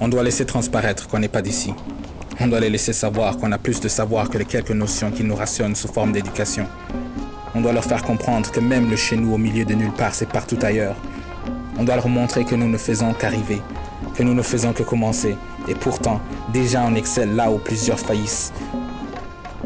[0.00, 1.74] On doit laisser transparaître qu'on n'est pas d'ici.
[2.40, 5.24] On doit les laisser savoir qu'on a plus de savoir que les quelques notions qui
[5.24, 6.66] nous rationnent sous forme d'éducation.
[7.54, 10.14] On doit leur faire comprendre que même le chez nous au milieu de nulle part,
[10.14, 10.96] c'est partout ailleurs.
[11.78, 13.60] On doit leur montrer que nous ne faisons qu'arriver,
[14.14, 15.36] que nous ne faisons que commencer.
[15.66, 16.20] Et pourtant,
[16.52, 18.52] déjà on excelle là où plusieurs faillissent.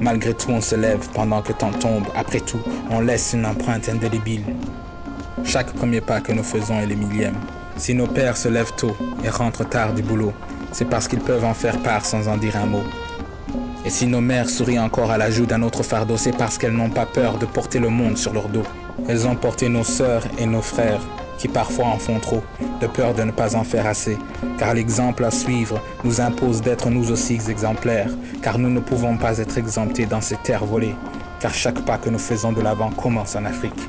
[0.00, 2.04] Malgré tout, on se lève pendant que temps tombe.
[2.14, 2.60] Après tout,
[2.90, 4.44] on laisse une empreinte indélébile.
[5.44, 7.36] Chaque premier pas que nous faisons est le millième.
[7.76, 10.32] Si nos pères se lèvent tôt et rentrent tard du boulot,
[10.72, 12.84] c'est parce qu'ils peuvent en faire part sans en dire un mot.
[13.84, 16.90] Et si nos mères sourient encore à l'ajout d'un autre fardeau, c'est parce qu'elles n'ont
[16.90, 18.64] pas peur de porter le monde sur leur dos.
[19.08, 21.00] Elles ont porté nos sœurs et nos frères,
[21.38, 22.42] qui parfois en font trop,
[22.80, 24.18] de peur de ne pas en faire assez,
[24.58, 28.10] car l'exemple à suivre nous impose d'être nous aussi exemplaires,
[28.42, 30.96] car nous ne pouvons pas être exemptés dans ces terres volées,
[31.40, 33.88] car chaque pas que nous faisons de l'avant commence en Afrique.